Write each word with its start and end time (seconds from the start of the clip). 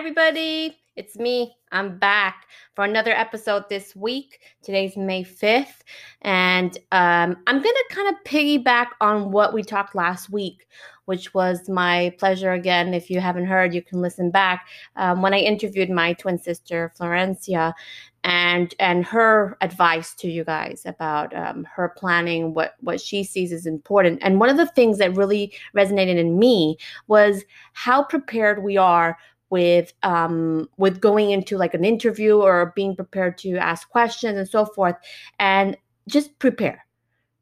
everybody. 0.00 0.78
It's 0.96 1.18
me. 1.18 1.54
I'm 1.72 1.98
back 1.98 2.46
for 2.74 2.84
another 2.84 3.12
episode 3.12 3.64
this 3.68 3.94
week. 3.94 4.40
Today's 4.62 4.96
May 4.96 5.22
5th, 5.22 5.82
and 6.22 6.74
um, 6.90 7.36
I'm 7.46 7.62
going 7.62 7.62
to 7.62 7.84
kind 7.90 8.08
of 8.08 8.14
piggyback 8.24 8.86
on 9.02 9.30
what 9.30 9.52
we 9.52 9.62
talked 9.62 9.94
last 9.94 10.30
week, 10.30 10.66
which 11.04 11.34
was 11.34 11.68
my 11.68 12.14
pleasure 12.18 12.52
again. 12.52 12.94
If 12.94 13.10
you 13.10 13.20
haven't 13.20 13.44
heard, 13.44 13.74
you 13.74 13.82
can 13.82 14.00
listen 14.00 14.30
back 14.30 14.68
um, 14.96 15.20
when 15.20 15.34
I 15.34 15.40
interviewed 15.40 15.90
my 15.90 16.14
twin 16.14 16.38
sister, 16.38 16.94
Florencia, 16.98 17.74
and 18.24 18.74
and 18.78 19.04
her 19.04 19.56
advice 19.60 20.14
to 20.14 20.30
you 20.30 20.44
guys 20.44 20.82
about 20.84 21.34
um, 21.34 21.64
her 21.64 21.94
planning 21.96 22.52
what 22.52 22.74
what 22.80 23.00
she 23.00 23.24
sees 23.24 23.50
as 23.50 23.64
important 23.64 24.18
and 24.20 24.38
one 24.38 24.50
of 24.50 24.58
the 24.58 24.66
things 24.66 24.98
that 24.98 25.16
really 25.16 25.52
resonated 25.74 26.16
in 26.16 26.38
me 26.38 26.76
was 27.06 27.44
how 27.72 28.04
prepared 28.04 28.62
we 28.62 28.76
are 28.76 29.16
with 29.50 29.92
um, 30.02 30.68
with 30.78 31.00
going 31.00 31.32
into 31.32 31.58
like 31.58 31.74
an 31.74 31.84
interview 31.84 32.36
or 32.36 32.72
being 32.74 32.96
prepared 32.96 33.36
to 33.38 33.56
ask 33.56 33.88
questions 33.90 34.38
and 34.38 34.48
so 34.48 34.64
forth 34.64 34.96
and 35.38 35.76
just 36.08 36.38
prepare. 36.38 36.86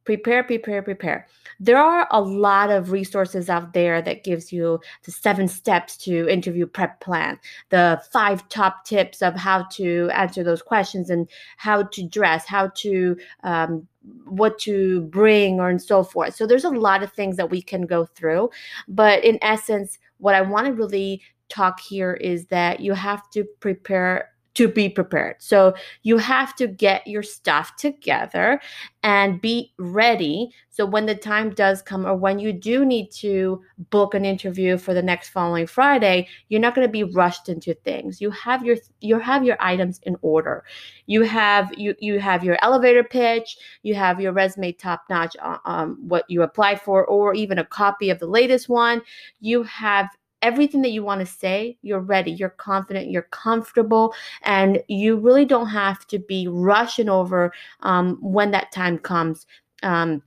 Prepare 0.04 0.42
prepare 0.42 0.82
prepare. 0.82 1.26
There 1.60 1.76
are 1.76 2.08
a 2.10 2.20
lot 2.20 2.70
of 2.70 2.92
resources 2.92 3.50
out 3.50 3.74
there 3.74 4.00
that 4.00 4.24
gives 4.24 4.50
you 4.50 4.80
the 5.04 5.10
seven 5.12 5.48
steps 5.48 5.98
to 5.98 6.26
interview 6.28 6.66
prep 6.66 7.00
plan 7.00 7.38
the 7.68 8.00
five 8.10 8.48
top 8.48 8.86
tips 8.86 9.20
of 9.20 9.34
how 9.34 9.64
to 9.72 10.08
answer 10.14 10.42
those 10.42 10.62
questions 10.62 11.10
and 11.10 11.28
how 11.58 11.82
to 11.82 12.08
dress 12.08 12.46
how 12.46 12.68
to 12.76 13.18
um, 13.42 13.86
what 14.24 14.58
to 14.60 15.02
bring 15.02 15.60
or 15.60 15.68
and 15.68 15.82
so 15.82 16.02
forth. 16.02 16.34
So 16.34 16.46
there's 16.46 16.64
a 16.64 16.70
lot 16.70 17.02
of 17.02 17.12
things 17.12 17.36
that 17.36 17.50
we 17.50 17.60
can 17.60 17.82
go 17.82 18.06
through 18.06 18.48
but 18.88 19.22
in 19.22 19.38
essence 19.42 19.98
what 20.18 20.34
i 20.34 20.40
want 20.40 20.66
to 20.66 20.72
really 20.72 21.22
talk 21.48 21.80
here 21.80 22.14
is 22.14 22.46
that 22.46 22.80
you 22.80 22.92
have 22.94 23.28
to 23.30 23.44
prepare 23.60 24.30
to 24.58 24.66
be 24.66 24.88
prepared. 24.88 25.36
So 25.38 25.72
you 26.02 26.18
have 26.18 26.56
to 26.56 26.66
get 26.66 27.06
your 27.06 27.22
stuff 27.22 27.76
together 27.76 28.60
and 29.04 29.40
be 29.40 29.72
ready. 29.78 30.50
So 30.68 30.84
when 30.84 31.06
the 31.06 31.14
time 31.14 31.50
does 31.50 31.80
come, 31.80 32.04
or 32.04 32.16
when 32.16 32.40
you 32.40 32.52
do 32.52 32.84
need 32.84 33.12
to 33.12 33.62
book 33.90 34.14
an 34.14 34.24
interview 34.24 34.76
for 34.76 34.94
the 34.94 35.02
next 35.02 35.28
following 35.28 35.68
Friday, 35.68 36.26
you're 36.48 36.60
not 36.60 36.74
going 36.74 36.88
to 36.88 36.90
be 36.90 37.04
rushed 37.04 37.48
into 37.48 37.72
things. 37.72 38.20
You 38.20 38.32
have 38.32 38.64
your 38.64 38.76
you 39.00 39.20
have 39.20 39.44
your 39.44 39.56
items 39.60 40.00
in 40.02 40.16
order. 40.22 40.64
You 41.06 41.22
have 41.22 41.72
you 41.78 41.94
you 42.00 42.18
have 42.18 42.42
your 42.42 42.58
elevator 42.60 43.04
pitch. 43.04 43.58
You 43.84 43.94
have 43.94 44.20
your 44.20 44.32
resume 44.32 44.72
top 44.72 45.02
notch. 45.08 45.36
Uh, 45.40 45.58
um, 45.66 45.98
what 46.08 46.24
you 46.28 46.42
applied 46.42 46.80
for, 46.80 47.06
or 47.06 47.32
even 47.32 47.58
a 47.58 47.64
copy 47.64 48.10
of 48.10 48.18
the 48.18 48.26
latest 48.26 48.68
one. 48.68 49.02
You 49.38 49.62
have 49.62 50.08
everything 50.42 50.82
that 50.82 50.90
you 50.90 51.02
want 51.02 51.20
to 51.20 51.26
say, 51.26 51.78
you're 51.82 52.00
ready, 52.00 52.30
you're 52.30 52.48
confident, 52.50 53.10
you're 53.10 53.22
comfortable, 53.22 54.14
and 54.42 54.82
you 54.88 55.16
really 55.16 55.44
don't 55.44 55.68
have 55.68 56.06
to 56.08 56.18
be 56.18 56.46
rushing 56.48 57.08
over 57.08 57.52
um, 57.80 58.18
when 58.20 58.50
that 58.52 58.72
time 58.72 58.98
comes. 58.98 59.46
Um, 59.82 60.22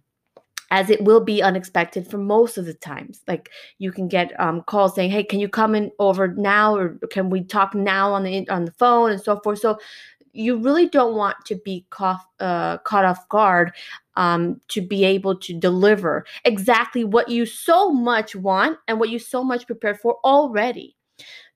as 0.72 0.89
it 0.89 1.04
will 1.04 1.20
be 1.20 1.44
unexpected 1.44 2.09
for 2.09 2.17
most 2.17 2.58
of 2.58 2.66
the 2.66 2.73
times. 2.73 3.22
Like 3.28 3.50
you 3.78 3.92
can 3.92 4.08
get 4.08 4.32
um, 4.39 4.62
calls 4.62 4.95
saying, 4.95 5.12
"Hey, 5.12 5.23
can 5.23 5.39
you 5.42 5.50
come 5.50 5.76
in 5.76 5.92
over 6.00 6.30
now, 6.30 6.76
or 6.76 6.98
can 7.12 7.30
we 7.30 7.44
talk 7.44 7.76
now 7.76 8.14
on 8.14 8.23
the 8.23 8.48
on 8.50 8.64
the 8.64 8.72
phone 8.72 9.12
and 9.12 9.22
so 9.22 9.39
forth." 9.42 9.59
So 9.59 9.78
you 10.34 10.58
really 10.58 10.88
don't 10.88 11.16
want 11.16 11.36
to 11.45 11.56
be 11.66 11.86
caught, 11.89 12.22
uh, 12.39 12.78
caught 12.80 13.06
off 13.06 13.28
guard 13.30 13.73
um, 14.16 14.59
to 14.70 14.81
be 14.81 15.04
able 15.06 15.36
to 15.38 15.54
deliver 15.54 16.26
exactly 16.45 17.04
what 17.04 17.30
you 17.30 17.45
so 17.45 17.92
much 17.92 18.36
want 18.36 18.78
and 18.88 19.00
what 19.00 19.09
you 19.09 19.20
so 19.20 19.44
much 19.44 19.66
prepared 19.66 20.00
for 20.00 20.17
already. 20.23 20.95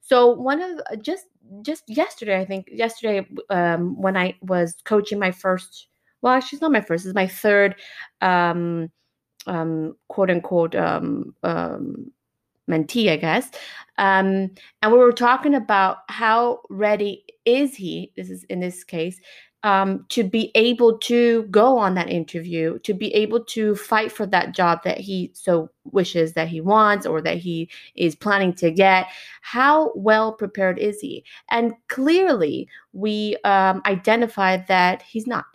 So 0.00 0.30
one 0.30 0.62
of 0.62 0.80
uh, 0.90 0.96
just 0.96 1.26
just 1.62 1.84
yesterday, 1.88 2.40
I 2.40 2.44
think 2.44 2.68
yesterday 2.72 3.26
um, 3.50 4.00
when 4.00 4.16
I 4.16 4.36
was 4.40 4.76
coaching 4.84 5.18
my 5.18 5.30
first, 5.30 5.88
well, 6.22 6.32
actually, 6.32 6.56
it's 6.56 6.62
not 6.62 6.72
my 6.72 6.80
first, 6.80 7.06
it's 7.06 7.14
my 7.14 7.26
third, 7.26 7.76
um, 8.20 8.90
um, 9.46 9.96
quote 10.08 10.30
unquote, 10.30 10.74
um, 10.74 11.34
um, 11.42 12.10
mentee, 12.68 13.10
I 13.10 13.16
guess. 13.16 13.50
Um, 13.98 14.50
and 14.82 14.92
we 14.92 14.98
were 14.98 15.12
talking 15.12 15.54
about 15.54 15.98
how 16.08 16.60
ready 16.68 17.24
is 17.44 17.76
he, 17.76 18.12
this 18.16 18.28
is 18.30 18.44
in 18.44 18.60
this 18.60 18.84
case, 18.84 19.20
um, 19.62 20.06
to 20.10 20.22
be 20.22 20.50
able 20.54 20.98
to 20.98 21.42
go 21.44 21.76
on 21.78 21.94
that 21.94 22.10
interview, 22.10 22.78
to 22.80 22.94
be 22.94 23.12
able 23.14 23.42
to 23.44 23.74
fight 23.74 24.12
for 24.12 24.26
that 24.26 24.54
job 24.54 24.82
that 24.84 24.98
he 24.98 25.30
so 25.34 25.70
wishes 25.84 26.34
that 26.34 26.48
he 26.48 26.60
wants 26.60 27.06
or 27.06 27.20
that 27.22 27.38
he 27.38 27.68
is 27.94 28.14
planning 28.14 28.52
to 28.54 28.70
get. 28.70 29.08
How 29.40 29.92
well 29.94 30.32
prepared 30.32 30.78
is 30.78 31.00
he? 31.00 31.24
And 31.50 31.74
clearly, 31.88 32.68
we 32.92 33.36
um, 33.44 33.82
identified 33.86 34.66
that 34.68 35.02
he's 35.02 35.26
not. 35.26 35.46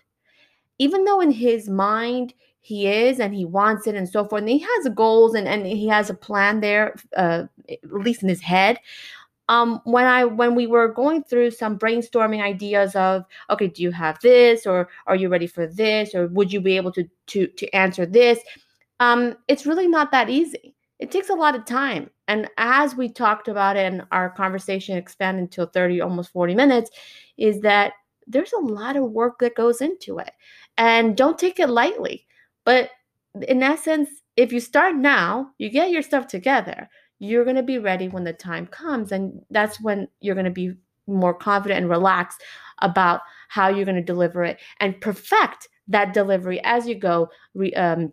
Even 0.79 1.05
though 1.05 1.21
in 1.21 1.31
his 1.31 1.69
mind, 1.69 2.33
he 2.61 2.87
is 2.87 3.19
and 3.19 3.33
he 3.33 3.43
wants 3.43 3.87
it 3.87 3.95
and 3.95 4.07
so 4.07 4.27
forth 4.27 4.41
and 4.41 4.49
he 4.49 4.59
has 4.59 4.87
goals 4.93 5.33
and, 5.33 5.47
and 5.47 5.65
he 5.65 5.87
has 5.87 6.09
a 6.11 6.13
plan 6.13 6.59
there 6.59 6.95
uh, 7.17 7.43
at 7.67 7.91
least 7.91 8.21
in 8.21 8.29
his 8.29 8.41
head 8.41 8.77
um, 9.51 9.81
when 9.83 10.05
I 10.05 10.23
when 10.23 10.55
we 10.55 10.65
were 10.65 10.87
going 10.87 11.23
through 11.23 11.51
some 11.51 11.77
brainstorming 11.77 12.41
ideas 12.41 12.95
of 12.95 13.25
okay, 13.49 13.67
do 13.67 13.83
you 13.83 13.91
have 13.91 14.17
this 14.21 14.65
or 14.65 14.87
are 15.07 15.15
you 15.17 15.27
ready 15.27 15.45
for 15.45 15.67
this 15.67 16.15
or 16.15 16.27
would 16.27 16.53
you 16.53 16.61
be 16.61 16.77
able 16.77 16.93
to 16.93 17.03
to 17.27 17.47
to 17.47 17.75
answer 17.75 18.05
this? 18.05 18.39
Um, 19.01 19.35
it's 19.49 19.65
really 19.65 19.89
not 19.89 20.09
that 20.11 20.29
easy. 20.29 20.73
It 20.99 21.11
takes 21.11 21.29
a 21.29 21.33
lot 21.33 21.55
of 21.55 21.65
time. 21.65 22.09
And 22.29 22.47
as 22.57 22.95
we 22.95 23.09
talked 23.09 23.49
about 23.49 23.75
and 23.75 24.03
our 24.13 24.29
conversation 24.29 24.95
expanded 24.95 25.41
until 25.41 25.65
30, 25.65 25.99
almost 25.99 26.31
40 26.31 26.55
minutes, 26.55 26.89
is 27.37 27.59
that 27.61 27.93
there's 28.27 28.53
a 28.53 28.59
lot 28.59 28.95
of 28.95 29.11
work 29.11 29.39
that 29.39 29.55
goes 29.55 29.81
into 29.81 30.19
it. 30.19 30.31
And 30.77 31.17
don't 31.17 31.37
take 31.37 31.59
it 31.59 31.69
lightly. 31.69 32.25
But 32.63 32.91
in 33.47 33.63
essence, 33.63 34.09
if 34.37 34.53
you 34.53 34.61
start 34.61 34.95
now, 34.95 35.49
you 35.57 35.69
get 35.69 35.91
your 35.91 36.03
stuff 36.03 36.27
together 36.27 36.87
you're 37.21 37.43
going 37.43 37.55
to 37.55 37.61
be 37.61 37.77
ready 37.77 38.07
when 38.07 38.23
the 38.23 38.33
time 38.33 38.65
comes 38.65 39.11
and 39.11 39.45
that's 39.51 39.79
when 39.79 40.07
you're 40.21 40.33
going 40.33 40.43
to 40.43 40.49
be 40.51 40.73
more 41.05 41.35
confident 41.35 41.79
and 41.79 41.89
relaxed 41.89 42.41
about 42.79 43.21
how 43.47 43.69
you're 43.69 43.85
going 43.85 43.95
to 43.95 44.01
deliver 44.01 44.43
it 44.43 44.59
and 44.79 44.99
perfect 45.01 45.67
that 45.87 46.15
delivery 46.15 46.59
as 46.63 46.87
you 46.87 46.95
go 46.95 47.29
re, 47.53 47.71
um, 47.75 48.11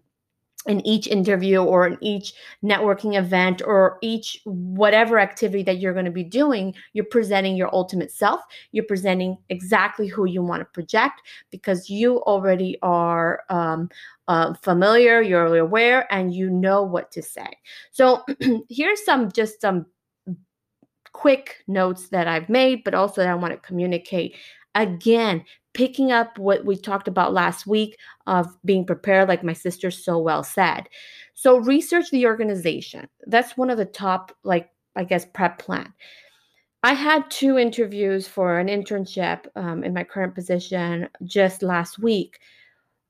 in 0.66 0.86
each 0.86 1.06
interview 1.06 1.62
or 1.62 1.86
in 1.86 1.98
each 2.00 2.34
networking 2.64 3.16
event 3.16 3.62
or 3.64 3.98
each 4.02 4.41
whatever 4.44 5.19
activity 5.19 5.62
that 5.62 5.78
you're 5.78 5.92
going 5.92 6.04
to 6.04 6.10
be 6.10 6.24
doing, 6.24 6.74
you're 6.92 7.04
presenting 7.06 7.56
your 7.56 7.72
ultimate 7.74 8.10
self. 8.10 8.41
You're 8.72 8.84
presenting 8.84 9.38
exactly 9.48 10.08
who 10.08 10.26
you 10.26 10.42
want 10.42 10.60
to 10.60 10.66
project 10.66 11.22
because 11.50 11.88
you 11.88 12.19
already 12.22 12.76
are 12.82 13.44
um, 13.48 13.88
uh, 14.26 14.52
familiar, 14.54 15.22
you're 15.22 15.56
aware, 15.56 16.12
and 16.12 16.34
you 16.34 16.50
know 16.50 16.82
what 16.82 17.10
to 17.12 17.22
say. 17.22 17.48
So 17.92 18.25
here's 18.69 19.04
some 19.04 19.30
just 19.32 19.60
some 19.60 19.86
quick 21.12 21.64
notes 21.66 22.10
that 22.10 22.28
I've 22.28 22.48
made, 22.48 22.84
but 22.84 22.94
also 22.94 23.22
that 23.22 23.30
I 23.30 23.34
want 23.34 23.52
to 23.52 23.66
communicate. 23.66 24.36
Again, 24.75 25.45
picking 25.75 26.12
up 26.12 26.39
what 26.39 26.65
we 26.65 26.77
talked 26.77 27.09
about 27.09 27.33
last 27.33 27.67
week 27.67 27.97
of 28.27 28.47
being 28.65 28.84
prepared, 28.84 29.29
like 29.29 29.45
my 29.45 29.53
sister 29.53 29.91
so 29.91 30.19
well 30.19 30.43
said. 30.43 30.89
So, 31.34 31.59
research 31.59 32.11
the 32.11 32.27
organization. 32.27 33.09
That's 33.27 33.56
one 33.56 33.71
of 33.71 33.79
the 33.79 33.84
top, 33.84 34.37
like, 34.43 34.71
I 34.97 35.05
guess, 35.05 35.25
prep 35.25 35.59
plan. 35.59 35.93
I 36.83 36.95
had 36.95 37.31
two 37.31 37.59
interviews 37.59 38.29
for 38.29 38.59
an 38.59 38.69
internship 38.69 39.47
um, 39.56 39.83
in 39.83 39.93
my 39.95 40.05
current 40.05 40.34
position 40.34 41.09
just 41.25 41.62
last 41.62 41.99
week. 41.99 42.39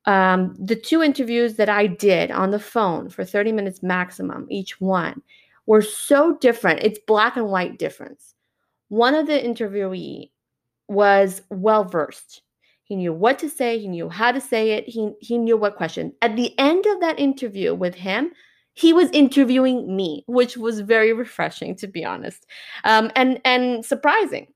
Um, 0.06 0.56
the 0.58 0.76
two 0.76 1.02
interviews 1.02 1.54
that 1.56 1.68
I 1.68 1.86
did 1.86 2.30
on 2.30 2.50
the 2.50 2.58
phone 2.58 3.10
for 3.10 3.24
30 3.24 3.52
minutes 3.52 3.82
maximum, 3.82 4.46
each 4.48 4.80
one, 4.80 5.22
were 5.66 5.82
so 5.82 6.36
different. 6.38 6.80
It's 6.82 6.98
black 7.06 7.36
and 7.36 7.48
white 7.48 7.78
difference. 7.78 8.34
One 8.88 9.14
of 9.14 9.26
the 9.26 9.38
interviewee 9.38 10.30
was 10.88 11.42
well 11.50 11.84
versed 11.84 12.42
he 12.88 12.96
knew 12.96 13.12
what 13.12 13.38
to 13.40 13.50
say, 13.50 13.78
he 13.78 13.86
knew 13.86 14.08
how 14.08 14.32
to 14.32 14.40
say 14.40 14.70
it, 14.70 14.88
he, 14.88 15.12
he 15.20 15.36
knew 15.36 15.58
what 15.58 15.76
question. 15.76 16.14
At 16.22 16.36
the 16.36 16.58
end 16.58 16.86
of 16.86 17.00
that 17.00 17.20
interview 17.20 17.74
with 17.74 17.94
him, 17.94 18.32
he 18.72 18.94
was 18.94 19.10
interviewing 19.10 19.94
me, 19.94 20.24
which 20.26 20.56
was 20.56 20.80
very 20.80 21.12
refreshing, 21.12 21.76
to 21.76 21.86
be 21.86 22.02
honest, 22.02 22.46
um, 22.84 23.10
and 23.14 23.40
and 23.44 23.84
surprising. 23.84 24.46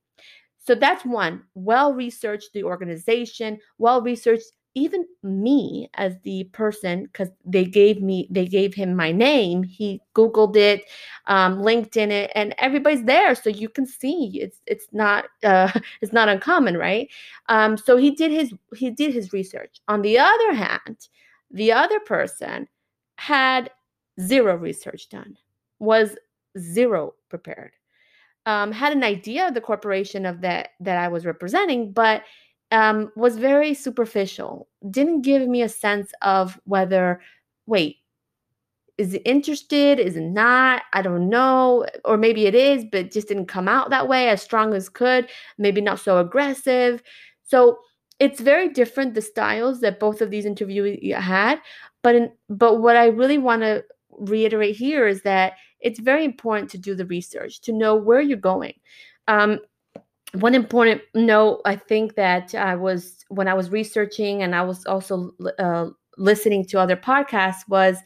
So 0.58 0.74
that's 0.74 1.04
one. 1.04 1.42
Well 1.54 1.92
researched 1.92 2.54
the 2.54 2.64
organization, 2.64 3.58
well 3.76 4.00
researched 4.00 4.52
even 4.74 5.04
me 5.22 5.90
as 5.94 6.14
the 6.22 6.44
person 6.44 7.04
because 7.04 7.28
they 7.44 7.64
gave 7.64 8.00
me 8.00 8.26
they 8.30 8.46
gave 8.46 8.74
him 8.74 8.94
my 8.94 9.12
name 9.12 9.62
he 9.62 10.00
googled 10.14 10.56
it 10.56 10.84
um, 11.26 11.58
linkedin 11.58 12.10
it 12.10 12.30
and 12.34 12.54
everybody's 12.58 13.04
there 13.04 13.34
so 13.34 13.50
you 13.50 13.68
can 13.68 13.86
see. 13.86 14.40
It's 14.40 14.60
it's 14.66 14.86
not 14.92 15.26
uh, 15.44 15.72
it's 16.00 16.12
not 16.12 16.28
uncommon 16.28 16.76
right? 16.76 17.08
Um, 17.48 17.76
so 17.76 17.96
he 17.96 18.10
did 18.12 18.30
his 18.30 18.52
he 18.76 18.90
did 18.90 19.12
his 19.12 19.32
research. 19.32 19.80
On 19.88 20.02
the 20.02 20.18
other 20.18 20.54
hand 20.54 21.08
the 21.50 21.72
other 21.72 22.00
person 22.00 22.66
had 23.16 23.70
zero 24.20 24.56
research 24.56 25.08
done 25.08 25.36
was 25.78 26.16
zero 26.58 27.14
prepared. 27.28 27.72
Um, 28.44 28.72
had 28.72 28.92
an 28.92 29.04
idea 29.04 29.46
of 29.46 29.54
the 29.54 29.60
corporation 29.60 30.26
of 30.26 30.40
that 30.40 30.70
that 30.80 30.98
I 30.98 31.08
was 31.08 31.24
representing, 31.24 31.92
but 31.92 32.24
um, 32.72 33.12
was 33.14 33.36
very 33.36 33.74
superficial. 33.74 34.66
Didn't 34.90 35.22
give 35.22 35.46
me 35.46 35.62
a 35.62 35.68
sense 35.68 36.10
of 36.22 36.58
whether, 36.64 37.20
wait, 37.66 37.98
is 38.98 39.14
it 39.14 39.22
interested? 39.24 40.00
Is 40.00 40.16
it 40.16 40.22
not? 40.22 40.82
I 40.92 41.02
don't 41.02 41.28
know. 41.28 41.86
Or 42.04 42.16
maybe 42.16 42.46
it 42.46 42.54
is, 42.54 42.84
but 42.90 43.12
just 43.12 43.28
didn't 43.28 43.46
come 43.46 43.68
out 43.68 43.90
that 43.90 44.08
way 44.08 44.28
as 44.28 44.42
strong 44.42 44.74
as 44.74 44.88
could. 44.88 45.28
Maybe 45.58 45.80
not 45.80 46.00
so 46.00 46.18
aggressive. 46.18 47.02
So 47.44 47.78
it's 48.18 48.40
very 48.40 48.68
different 48.68 49.14
the 49.14 49.22
styles 49.22 49.80
that 49.80 50.00
both 50.00 50.20
of 50.20 50.30
these 50.30 50.46
interviewees 50.46 51.14
had. 51.14 51.60
But 52.02 52.14
in, 52.14 52.32
but 52.48 52.80
what 52.80 52.96
I 52.96 53.06
really 53.06 53.38
want 53.38 53.62
to 53.62 53.84
reiterate 54.10 54.76
here 54.76 55.06
is 55.06 55.22
that 55.22 55.54
it's 55.80 56.00
very 56.00 56.24
important 56.24 56.70
to 56.70 56.78
do 56.78 56.94
the 56.94 57.06
research 57.06 57.60
to 57.62 57.72
know 57.72 57.96
where 57.96 58.20
you're 58.20 58.38
going. 58.38 58.74
Um, 59.28 59.58
one 60.34 60.54
important 60.54 61.02
note 61.14 61.60
I 61.64 61.76
think 61.76 62.14
that 62.14 62.54
I 62.54 62.74
was 62.74 63.24
when 63.28 63.48
I 63.48 63.54
was 63.54 63.70
researching 63.70 64.42
and 64.42 64.54
I 64.54 64.62
was 64.62 64.84
also 64.86 65.32
uh, 65.58 65.88
listening 66.16 66.64
to 66.66 66.80
other 66.80 66.96
podcasts 66.96 67.68
was 67.68 67.98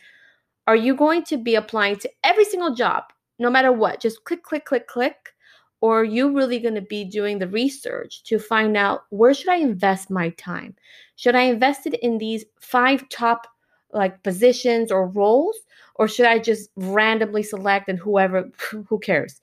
are 0.67 0.77
you 0.77 0.97
going 0.97 1.23
to 1.25 1.37
be 1.37 1.55
applying 1.55 1.97
to 1.97 2.11
every 2.25 2.45
single 2.45 2.75
job, 2.75 3.05
no 3.39 3.49
matter 3.49 3.71
what? 3.71 4.01
Just 4.01 4.25
click, 4.25 4.43
click, 4.43 4.65
click, 4.65 4.89
click. 4.89 5.33
Or 5.81 6.01
are 6.01 6.05
you 6.05 6.35
really 6.35 6.59
going 6.59 6.75
to 6.75 6.81
be 6.81 7.05
doing 7.05 7.39
the 7.39 7.47
research 7.47 8.25
to 8.25 8.39
find 8.39 8.77
out 8.77 9.03
where 9.11 9.35
should 9.35 9.51
I 9.51 9.57
invest 9.57 10.11
my 10.11 10.31
time? 10.31 10.75
Should 11.17 11.37
I 11.37 11.43
invest 11.43 11.87
it 11.87 11.95
in 11.95 12.19
these 12.19 12.45
five 12.59 13.09
top 13.11 13.47
like 13.93 14.23
positions 14.25 14.91
or 14.91 15.07
roles? 15.07 15.57
Or 15.97 16.09
should 16.09 16.27
I 16.27 16.39
just 16.39 16.71
randomly 16.77 17.43
select 17.43 17.89
and 17.89 17.99
whoever, 17.99 18.51
who 18.89 18.99
cares? 18.99 19.41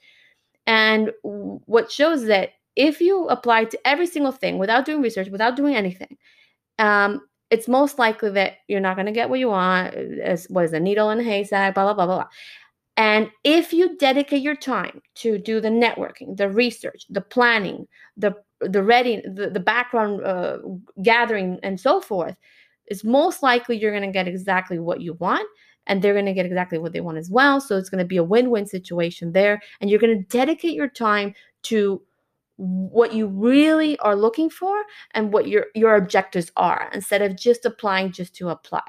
And 0.66 1.12
what 1.22 1.92
shows 1.92 2.26
that 2.26 2.50
if 2.76 3.02
you 3.02 3.28
apply 3.28 3.66
to 3.66 3.88
every 3.88 4.08
single 4.08 4.32
thing 4.32 4.58
without 4.58 4.86
doing 4.86 5.02
research, 5.02 5.30
without 5.30 5.56
doing 5.56 5.76
anything, 5.76 6.18
um, 6.80 7.22
it's 7.50 7.68
most 7.68 8.00
likely 8.00 8.32
that 8.32 8.54
you're 8.68 8.80
not 8.80 8.96
going 8.96 9.06
to 9.06 9.12
get 9.12 9.30
what 9.30 9.40
you 9.40 9.50
want. 9.50 9.94
As 9.94 10.46
what 10.50 10.66
is 10.66 10.74
a 10.74 10.80
needle 10.80 11.12
in 11.12 11.20
a 11.20 11.24
haystack, 11.24 11.76
blah, 11.76 11.84
blah, 11.84 11.94
blah, 11.94 12.06
blah, 12.06 12.16
blah. 12.16 12.30
And 12.96 13.32
if 13.44 13.74
you 13.74 13.98
dedicate 13.98 14.42
your 14.42 14.56
time 14.56 15.02
to 15.16 15.38
do 15.38 15.60
the 15.60 15.70
networking, 15.70 16.38
the 16.38 16.50
research, 16.50 17.06
the 17.10 17.22
planning, 17.22 17.88
the 18.18 18.34
the 18.60 18.84
ready, 18.84 19.22
the, 19.26 19.50
the 19.50 19.60
background 19.60 20.24
uh, 20.24 20.60
gathering, 21.02 21.60
and 21.64 21.80
so 21.80 22.00
forth, 22.00 22.36
it's 22.86 23.04
most 23.04 23.44
likely 23.44 23.78
you're 23.78 23.92
going 23.92 24.04
to 24.04 24.12
get 24.12 24.28
exactly 24.28 24.80
what 24.80 25.02
you 25.02 25.14
want, 25.14 25.48
and 25.88 26.02
they're 26.02 26.14
going 26.14 26.26
to 26.26 26.34
get 26.34 26.46
exactly 26.46 26.78
what 26.78 26.94
they 26.94 27.02
want 27.02 27.18
as 27.18 27.30
well. 27.30 27.60
So 27.60 27.78
it's 27.78 27.90
going 27.90 28.00
to 28.00 28.06
be 28.06 28.18
a 28.18 28.24
win-win 28.24 28.66
situation 28.66 29.32
there, 29.32 29.62
and 29.82 29.90
you're 29.90 30.00
going 30.00 30.18
to 30.18 30.38
dedicate 30.38 30.76
your 30.76 30.88
time 30.88 31.34
to 31.64 32.02
what 32.64 33.14
you 33.14 33.28
really 33.28 33.98
are 34.00 34.16
looking 34.16 34.50
for 34.50 34.84
and 35.14 35.34
what 35.34 35.48
your 35.48 35.66
your 35.76 35.96
objectives 35.96 36.52
are 36.56 36.90
instead 36.94 37.22
of 37.22 37.36
just 37.36 37.66
applying 37.66 38.12
just 38.12 38.36
to 38.36 38.50
apply. 38.50 38.82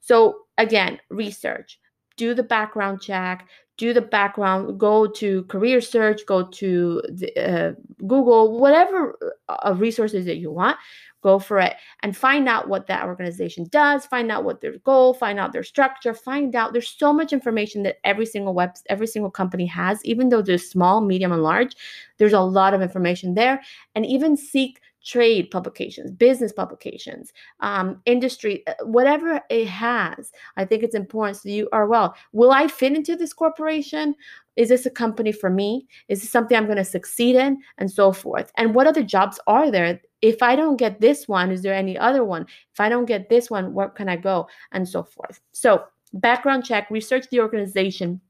So 0.00 0.40
again, 0.58 1.00
research, 1.10 1.78
do 2.16 2.34
the 2.34 2.42
background 2.42 3.02
check, 3.02 3.48
do 3.76 3.92
the 3.92 4.00
background, 4.00 4.78
go 4.78 5.06
to 5.06 5.42
career 5.44 5.80
search, 5.80 6.24
go 6.26 6.46
to 6.48 7.02
the, 7.08 7.36
uh, 7.36 7.72
Google, 8.06 8.58
whatever 8.58 9.18
uh, 9.48 9.74
resources 9.76 10.24
that 10.26 10.36
you 10.36 10.50
want, 10.52 10.76
go 11.22 11.38
for 11.38 11.58
it 11.58 11.74
and 12.02 12.14
find 12.14 12.48
out 12.48 12.68
what 12.68 12.86
that 12.86 13.04
organization 13.04 13.66
does 13.70 14.04
find 14.04 14.30
out 14.30 14.44
what 14.44 14.60
their 14.60 14.76
goal 14.84 15.14
find 15.14 15.40
out 15.40 15.54
their 15.54 15.62
structure 15.62 16.12
find 16.12 16.54
out 16.54 16.74
there's 16.74 16.90
so 16.98 17.14
much 17.14 17.32
information 17.32 17.82
that 17.82 17.96
every 18.04 18.26
single 18.26 18.52
web 18.52 18.72
every 18.90 19.06
single 19.06 19.30
company 19.30 19.64
has 19.64 20.04
even 20.04 20.28
though 20.28 20.42
they're 20.42 20.58
small 20.58 21.00
medium 21.00 21.32
and 21.32 21.42
large 21.42 21.74
there's 22.18 22.32
a 22.32 22.40
lot 22.40 22.74
of 22.74 22.82
information 22.82 23.34
there. 23.34 23.60
And 23.94 24.06
even 24.06 24.36
seek 24.36 24.80
trade 25.04 25.50
publications, 25.50 26.10
business 26.10 26.52
publications, 26.52 27.32
um, 27.60 28.00
industry, 28.06 28.62
uh, 28.66 28.72
whatever 28.84 29.40
it 29.50 29.68
has. 29.68 30.32
I 30.56 30.64
think 30.64 30.82
it's 30.82 30.94
important 30.94 31.36
so 31.36 31.48
you 31.48 31.68
are 31.72 31.86
well. 31.86 32.14
Will 32.32 32.52
I 32.52 32.68
fit 32.68 32.94
into 32.94 33.16
this 33.16 33.32
corporation? 33.32 34.14
Is 34.56 34.68
this 34.68 34.86
a 34.86 34.90
company 34.90 35.32
for 35.32 35.50
me? 35.50 35.86
Is 36.08 36.20
this 36.20 36.30
something 36.30 36.56
I'm 36.56 36.66
going 36.66 36.78
to 36.78 36.84
succeed 36.84 37.36
in? 37.36 37.58
And 37.78 37.90
so 37.90 38.12
forth. 38.12 38.50
And 38.56 38.74
what 38.74 38.86
other 38.86 39.02
jobs 39.02 39.38
are 39.46 39.70
there? 39.70 40.00
If 40.22 40.42
I 40.42 40.56
don't 40.56 40.76
get 40.76 41.00
this 41.00 41.28
one, 41.28 41.50
is 41.50 41.62
there 41.62 41.74
any 41.74 41.98
other 41.98 42.24
one? 42.24 42.46
If 42.72 42.80
I 42.80 42.88
don't 42.88 43.04
get 43.04 43.28
this 43.28 43.50
one, 43.50 43.74
where 43.74 43.90
can 43.90 44.08
I 44.08 44.16
go? 44.16 44.48
And 44.72 44.88
so 44.88 45.02
forth. 45.02 45.40
So, 45.52 45.84
background 46.14 46.64
check, 46.64 46.88
research 46.90 47.28
the 47.30 47.40
organization 47.40 48.20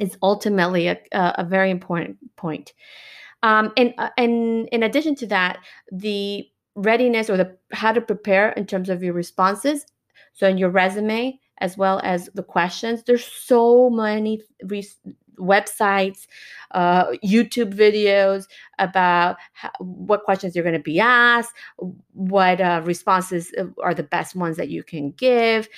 is 0.00 0.16
ultimately 0.22 0.88
a, 0.88 0.98
a 1.12 1.44
very 1.44 1.70
important 1.70 2.16
point. 2.36 2.72
Um, 3.42 3.72
and 3.76 3.94
uh, 3.98 4.10
and 4.16 4.68
in 4.68 4.82
addition 4.82 5.14
to 5.16 5.26
that, 5.28 5.58
the 5.90 6.48
readiness 6.74 7.28
or 7.28 7.36
the 7.36 7.56
how 7.72 7.92
to 7.92 8.00
prepare 8.00 8.50
in 8.52 8.66
terms 8.66 8.88
of 8.88 9.02
your 9.02 9.14
responses. 9.14 9.86
So 10.32 10.48
in 10.48 10.58
your 10.58 10.70
resume 10.70 11.38
as 11.58 11.76
well 11.76 12.00
as 12.02 12.28
the 12.34 12.42
questions, 12.42 13.04
there's 13.04 13.24
so 13.24 13.90
many 13.90 14.42
websites, 15.38 16.26
uh, 16.72 17.06
YouTube 17.24 17.74
videos 17.74 18.46
about 18.78 19.36
how, 19.52 19.70
what 19.78 20.24
questions 20.24 20.54
you're 20.54 20.64
going 20.64 20.74
to 20.74 20.80
be 20.80 21.00
asked, 21.00 21.52
what 22.12 22.60
uh, 22.60 22.80
responses 22.84 23.52
uh, 23.58 23.64
are 23.82 23.94
the 23.94 24.02
best 24.02 24.34
ones 24.34 24.56
that 24.56 24.68
you 24.68 24.82
can 24.82 25.10
give. 25.12 25.68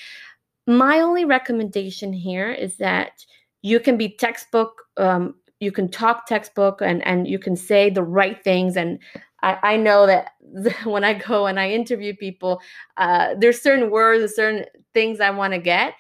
My 0.67 1.01
only 1.01 1.25
recommendation 1.25 2.13
here 2.13 2.51
is 2.51 2.77
that 2.77 3.25
you 3.63 3.81
can 3.81 3.97
be 3.97 4.09
textbook 4.09 4.83
um, 4.97 5.35
you 5.61 5.73
can 5.73 5.91
talk 5.91 6.27
textbook 6.27 6.81
and 6.83 7.07
and 7.07 7.27
you 7.27 7.39
can 7.39 7.57
say 7.57 7.91
the 7.91 8.03
right 8.03 8.43
things 8.43 8.77
and 8.77 8.99
I, 9.45 9.59
I 9.63 9.77
know 9.77 10.07
that 10.07 10.33
when 10.85 11.05
I 11.05 11.15
go 11.15 11.47
and 11.47 11.61
I 11.61 11.71
interview 11.71 12.17
people, 12.17 12.61
uh, 12.97 13.35
there's 13.39 13.61
certain 13.61 13.91
words, 13.91 14.35
certain 14.35 14.65
things 14.95 15.21
I 15.21 15.31
want 15.31 15.53
to 15.53 15.59
get. 15.59 15.95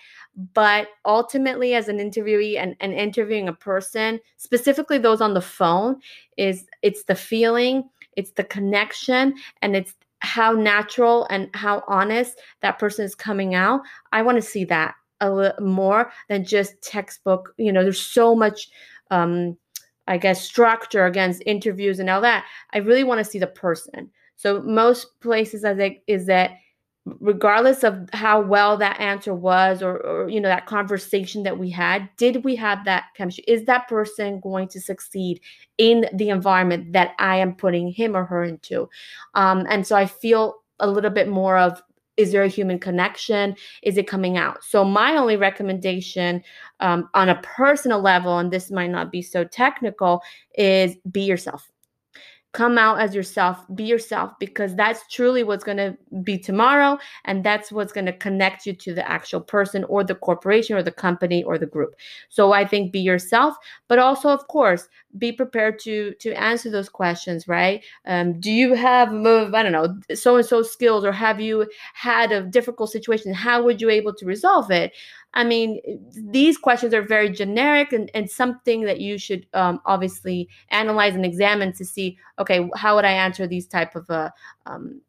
But 0.55 0.89
ultimately, 1.05 1.75
as 1.75 1.87
an 1.89 1.99
interviewee 1.99 2.59
and, 2.59 2.75
and 2.81 2.93
interviewing 2.93 3.49
a 3.49 3.53
person, 3.53 4.19
specifically 4.37 4.99
those 4.99 5.21
on 5.21 5.35
the 5.35 5.41
phone, 5.41 6.01
is 6.37 6.67
it's 6.83 7.05
the 7.05 7.15
feeling, 7.15 7.89
it's 8.17 8.33
the 8.33 8.43
connection, 8.43 9.35
and 9.62 9.77
it's 9.77 9.95
how 10.21 10.51
natural 10.51 11.29
and 11.31 11.51
how 11.55 11.85
honest 11.87 12.41
that 12.62 12.81
person 12.81 13.05
is 13.05 13.15
coming 13.15 13.55
out. 13.55 13.83
I 14.11 14.23
want 14.23 14.37
to 14.37 14.43
see 14.43 14.65
that 14.65 14.95
a 15.21 15.31
little 15.31 15.65
more 15.65 16.11
than 16.29 16.45
just 16.45 16.83
textbook. 16.83 17.55
You 17.56 17.73
know, 17.73 17.85
there's 17.85 18.01
so 18.01 18.34
much 18.34 18.69
um, 19.15 19.56
I 20.06 20.19
guess, 20.19 20.43
structure 20.43 21.06
against 21.06 21.43
interviews 21.47 21.99
and 21.99 22.11
all 22.11 22.21
that. 22.21 22.44
I 22.73 22.79
really 22.79 23.05
want 23.05 23.19
to 23.21 23.25
see 23.25 23.39
the 23.39 23.47
person. 23.47 24.11
So 24.37 24.61
most 24.63 25.21
places 25.21 25.65
I 25.65 25.75
think 25.75 25.99
is 26.06 26.27
that 26.27 26.53
regardless 27.21 27.85
of 27.85 28.09
how 28.13 28.41
well 28.41 28.77
that 28.79 28.99
answer 28.99 29.35
was 29.35 29.83
or, 29.83 29.99
or 29.99 30.29
you 30.31 30.41
know 30.41 30.49
that 30.49 30.65
conversation 30.65 31.43
that 31.43 31.59
we 31.59 31.69
had 31.69 32.09
did 32.17 32.43
we 32.44 32.56
have 32.56 32.83
that 32.87 33.05
chemistry 33.15 33.44
is 33.47 33.67
that 33.67 33.87
person 33.89 34.41
going 34.41 34.67
to 34.67 34.81
succeed 34.81 35.39
in 35.77 36.06
the 36.15 36.31
environment 36.31 36.94
that 36.94 37.11
i 37.19 37.37
am 37.37 37.55
putting 37.55 37.93
him 37.93 38.17
or 38.17 38.25
her 38.25 38.43
into 38.43 38.89
um, 39.35 39.67
and 39.69 39.87
so 39.87 39.94
i 39.94 40.06
feel 40.06 40.63
a 40.81 40.89
little 40.89 41.11
bit 41.11 41.29
more 41.29 41.59
of 41.59 41.83
is 42.17 42.33
there 42.33 42.44
a 42.44 42.49
human 42.49 42.79
connection? 42.79 43.56
Is 43.83 43.97
it 43.97 44.06
coming 44.06 44.37
out? 44.37 44.63
So 44.63 44.85
my 44.85 45.17
only 45.17 45.37
recommendation 45.37 46.43
um, 46.81 47.09
on 47.15 47.29
a 47.29 47.41
personal 47.43 48.01
level 48.01 48.39
and 48.39 48.53
this 48.53 48.71
might 48.71 48.91
not 48.91 49.11
be 49.11 49.23
so 49.23 49.44
technical 49.44 50.23
is 50.56 50.97
be 51.11 51.23
yourself 51.23 51.71
come 52.55 52.79
out 52.79 53.01
as 53.01 53.15
yourself 53.15 53.58
be 53.75 53.82
yourself 53.84 54.32
because 54.39 54.75
that's 54.77 55.06
truly 55.08 55.43
what's 55.43 55.65
going 55.65 55.77
to 55.77 55.96
be 56.23 56.39
tomorrow 56.39 56.96
and 57.25 57.44
that's 57.44 57.73
what's 57.73 57.93
going 57.93 58.06
to 58.06 58.13
connect 58.13 58.65
you 58.65 58.73
to 58.73 58.94
the 58.94 59.06
actual 59.11 59.41
person 59.41 59.82
or 59.84 60.05
the 60.05 60.15
corporation 60.15 60.77
or 60.77 60.82
the 60.82 60.93
company 60.93 61.43
or 61.43 61.58
the 61.58 61.67
group. 61.67 61.94
So 62.29 62.53
i 62.53 62.65
think 62.65 62.93
be 62.93 63.01
yourself 63.01 63.56
but 63.89 63.99
also 63.99 64.29
of 64.29 64.46
course 64.46 64.89
be 65.19 65.32
prepared 65.32 65.79
to 65.81 66.15
to 66.20 66.32
answer 66.32 66.70
those 66.70 66.89
questions 66.89 67.46
right? 67.49 67.84
Um, 68.06 68.41
do 68.41 68.51
you 68.51 68.75
have 68.75 69.08
i 69.08 69.63
don't 69.63 69.73
know 69.73 69.99
so 70.15 70.37
and 70.37 70.46
so 70.46 70.63
skills 70.63 71.05
or 71.05 71.13
have 71.13 71.41
you 71.41 71.69
had 71.94 72.31
a 72.32 72.43
difficult 72.43 72.91
situation? 72.91 73.34
How 73.34 73.63
would 73.63 73.81
you 73.81 73.91
able 73.91 74.15
to 74.15 74.25
resolve 74.25 74.70
it 74.70 74.93
I 75.34 75.44
mean, 75.44 75.81
these 76.31 76.56
questions 76.56 76.94
are 76.94 77.03
very 77.03 77.29
generic 77.29 77.93
and, 77.93 78.10
and 78.14 78.31
something 78.31 78.82
that 78.82 79.00
you 79.00 79.19
should 79.19 79.46
um, 79.53 79.81
obviously 79.84 80.48
analyze 80.70 81.14
and 81.14 81.26
examine 81.26 81.72
to 81.74 81.84
see, 81.84 82.17
okay, 82.38 82.69
how 82.76 82.94
would 82.94 83.05
I 83.05 83.12
answer 83.12 83.46
these 83.46 83.67
type 83.67 83.96
of 83.96 84.08
uh, 84.08 84.31
um, 84.67 85.00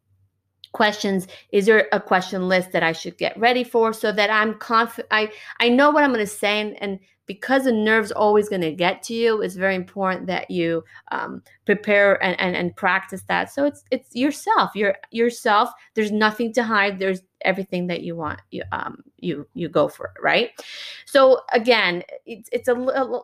questions? 0.72 1.28
Is 1.52 1.68
there 1.68 1.88
a 1.92 2.00
question 2.00 2.50
list 2.50 2.72
that 2.72 2.84
I 2.84 2.92
should 2.92 3.18
get 3.18 3.38
ready 3.40 3.64
for 3.64 3.94
so 3.94 4.12
that 4.12 4.32
I'm 4.32 4.56
confident? 4.56 5.08
I, 5.12 5.32
I 5.60 5.70
know 5.70 5.92
what 5.92 6.04
I'm 6.04 6.12
going 6.12 6.26
to 6.26 6.28
say 6.28 6.60
and, 6.60 6.76
and 6.82 7.00
because 7.26 7.64
the 7.64 7.72
nerve's 7.72 8.12
always 8.12 8.50
going 8.50 8.62
to 8.62 8.72
get 8.72 9.02
to 9.04 9.14
you 9.14 9.42
it's 9.42 9.56
very 9.56 9.76
important 9.76 10.28
that 10.28 10.50
you 10.50 10.84
um, 11.12 11.42
prepare 11.66 12.22
and, 12.24 12.40
and 12.40 12.56
and 12.56 12.76
practice 12.76 13.24
that. 13.28 13.52
So 13.52 13.66
it's 13.66 13.84
it's 13.92 14.16
yourself 14.16 14.72
you're 14.76 14.96
yourself 15.12 15.70
there's 15.96 16.12
nothing 16.12 16.54
to 16.54 16.64
hide 16.64 17.00
there's 17.00 17.22
everything 17.42 17.86
that 17.88 18.02
you 18.02 18.16
want 18.16 18.40
you 18.50 18.64
um 18.72 19.04
you 19.20 19.48
you 19.54 19.70
go 19.70 19.88
for 19.88 20.08
it 20.08 20.22
right? 20.22 20.52
So 21.06 21.42
again 21.54 22.04
it's 22.26 22.50
it's 22.52 22.68
a, 22.68 22.74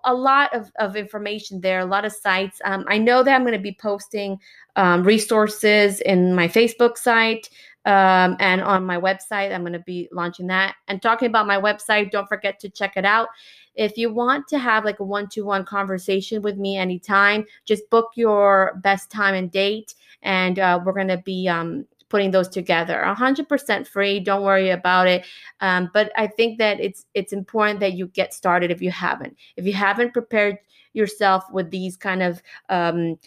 a 0.04 0.14
lot 0.14 0.54
of, 0.56 0.72
of 0.80 0.96
information 0.96 1.62
there 1.62 1.80
a 1.80 1.86
lot 1.86 2.06
of 2.06 2.12
sites. 2.12 2.60
Um, 2.66 2.86
i 2.88 2.98
know 2.98 3.24
that 3.24 3.34
i'm 3.36 3.42
going 3.42 3.54
to 3.54 3.60
be 3.60 3.78
posting 3.80 4.40
um, 4.76 5.04
resources 5.04 6.02
in 6.02 6.34
my 6.34 6.48
facebook 6.48 6.98
site 6.98 7.50
um, 7.86 8.38
and 8.40 8.62
on 8.62 8.86
my 8.86 8.98
website 8.98 9.54
i'm 9.54 9.62
going 9.62 9.74
to 9.74 9.80
be 9.80 10.10
launching 10.12 10.48
that. 10.48 10.76
And 10.88 11.02
talking 11.02 11.28
about 11.28 11.48
my 11.48 11.60
website 11.60 12.12
don't 12.12 12.28
forget 12.28 12.60
to 12.62 12.70
check 12.70 12.94
it 12.96 13.06
out 13.06 13.30
if 13.76 13.98
you 13.98 14.14
want 14.14 14.48
to 14.48 14.60
have 14.60 14.86
like 14.86 15.00
a 15.00 15.04
one-to-one 15.04 15.66
conversation 15.66 16.42
with 16.42 16.58
me 16.58 16.78
anytime 16.78 17.46
just 17.66 17.90
book 17.90 18.12
your 18.16 18.80
best 18.84 19.10
time 19.10 19.34
and 19.34 19.52
date 19.52 19.96
and 20.24 20.60
uh, 20.60 20.80
we're 20.84 20.94
going 20.94 21.08
to 21.08 21.18
be 21.18 21.48
um, 21.48 21.86
putting 22.10 22.32
those 22.32 22.50
together. 22.50 23.02
100% 23.06 23.88
free 23.88 24.20
don't 24.20 24.44
worry 24.44 24.70
about 24.70 25.08
it. 25.08 25.26
Um, 25.62 25.90
but 25.94 26.12
i 26.18 26.28
think 26.28 26.58
that 26.60 26.80
it's 26.80 27.06
it's 27.14 27.34
important 27.34 27.80
that 27.80 27.94
you 27.94 28.08
get 28.08 28.34
started 28.34 28.70
if 28.70 28.82
you 28.82 28.92
haven't. 28.92 29.38
If 29.56 29.66
you 29.66 29.74
haven't 29.74 30.14
prepared 30.14 30.58
yourself 30.94 31.46
with 31.52 31.72
these 31.72 31.96
kind 31.96 32.22
of 32.22 32.42
um, 32.70 33.18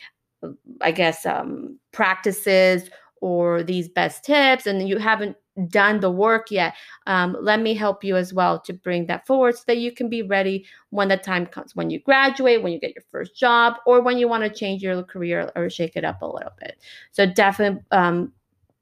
i 0.83 0.91
guess 0.91 1.25
um, 1.27 1.79
practices 1.93 2.91
or 3.23 3.63
these 3.63 3.89
best 3.89 4.23
tips 4.25 4.67
and 4.67 4.87
you 4.87 4.99
haven't 4.99 5.37
done 5.69 6.01
the 6.01 6.11
work 6.11 6.51
yet 6.51 6.75
um, 7.07 7.37
let 7.41 7.61
me 7.61 7.75
help 7.75 8.03
you 8.03 8.17
as 8.17 8.35
well 8.35 8.59
to 8.59 8.73
bring 8.73 9.07
that 9.07 9.27
forward 9.27 9.57
so 9.57 9.63
that 9.67 9.79
you 9.79 9.93
can 9.93 10.09
be 10.09 10.23
ready 10.23 10.65
when 10.91 11.09
the 11.09 11.17
time 11.17 11.47
comes 11.47 11.77
when 11.77 11.91
you 11.91 12.01
graduate 12.01 12.63
when 12.63 12.73
you 12.73 12.81
get 12.81 12.95
your 12.95 13.05
first 13.11 13.37
job 13.37 13.75
or 13.87 14.01
when 14.01 14.19
you 14.19 14.29
want 14.29 14.43
to 14.43 14.51
change 14.51 14.83
your 14.83 15.03
career 15.03 15.51
or 15.55 15.71
shake 15.71 15.97
it 15.97 16.05
up 16.05 16.23
a 16.23 16.27
little 16.27 16.53
bit. 16.61 16.77
So 17.13 17.27
definitely 17.27 17.83
um, 17.91 18.33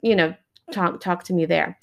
you 0.01 0.17
know 0.17 0.35
talk 0.71 1.01
talk 1.01 1.25
to 1.25 1.33
me 1.33 1.47
there. 1.47 1.79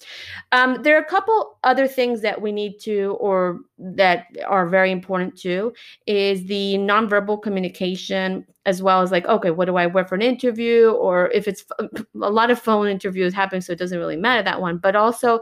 Um, 0.51 0.81
there 0.83 0.95
are 0.95 1.01
a 1.01 1.05
couple 1.05 1.57
other 1.63 1.87
things 1.87 2.21
that 2.21 2.41
we 2.41 2.51
need 2.51 2.79
to 2.79 3.17
or 3.19 3.59
that 3.77 4.27
are 4.47 4.67
very 4.67 4.91
important 4.91 5.37
too 5.37 5.73
is 6.07 6.45
the 6.45 6.75
nonverbal 6.75 7.41
communication 7.41 8.45
as 8.65 8.81
well 8.81 9.01
as 9.01 9.11
like 9.11 9.25
okay 9.25 9.51
what 9.51 9.65
do 9.65 9.77
i 9.77 9.85
wear 9.85 10.05
for 10.05 10.15
an 10.15 10.21
interview? 10.21 10.91
Or 10.91 11.29
if 11.31 11.47
it's 11.47 11.65
a 11.79 12.31
lot 12.31 12.51
of 12.51 12.59
phone 12.59 12.87
interviews 12.87 13.33
happen 13.33 13.61
so 13.61 13.73
it 13.73 13.79
doesn't 13.79 13.99
really 13.99 14.17
matter 14.17 14.43
that 14.43 14.61
one. 14.61 14.77
But 14.77 14.95
also 14.95 15.41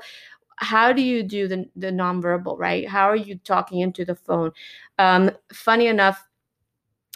how 0.59 0.91
do 0.91 1.03
you 1.03 1.21
do 1.21 1.47
the, 1.47 1.69
the 1.75 1.91
nonverbal 1.91 2.57
right? 2.57 2.87
How 2.87 3.07
are 3.07 3.15
you 3.15 3.35
talking 3.43 3.81
into 3.81 4.03
the 4.03 4.15
phone? 4.15 4.51
Um, 4.97 5.29
funny 5.53 5.87
enough 5.87 6.27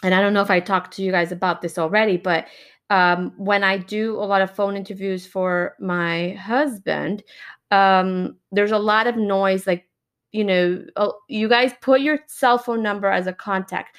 and 0.02 0.14
i 0.14 0.20
don't 0.20 0.32
know 0.32 0.42
if 0.42 0.50
i 0.50 0.60
talked 0.60 0.94
to 0.94 1.02
you 1.02 1.10
guys 1.10 1.32
about 1.32 1.62
this 1.62 1.78
already 1.78 2.16
but 2.16 2.46
um, 2.92 3.32
when 3.38 3.64
I 3.64 3.78
do 3.78 4.16
a 4.16 4.28
lot 4.28 4.42
of 4.42 4.54
phone 4.54 4.76
interviews 4.76 5.26
for 5.26 5.76
my 5.80 6.32
husband, 6.32 7.22
um, 7.70 8.36
there's 8.50 8.70
a 8.70 8.78
lot 8.78 9.06
of 9.06 9.16
noise. 9.16 9.66
Like, 9.66 9.88
you 10.30 10.44
know, 10.44 10.84
uh, 10.96 11.12
you 11.26 11.48
guys 11.48 11.72
put 11.80 12.02
your 12.02 12.18
cell 12.26 12.58
phone 12.58 12.82
number 12.82 13.08
as 13.08 13.26
a 13.26 13.32
contact. 13.32 13.96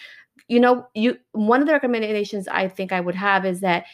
You 0.48 0.60
know, 0.60 0.88
you 0.94 1.18
one 1.32 1.60
of 1.60 1.66
the 1.66 1.74
recommendations 1.74 2.48
I 2.48 2.68
think 2.68 2.92
I 2.92 3.00
would 3.00 3.16
have 3.16 3.48
is 3.48 3.62
that 3.62 3.86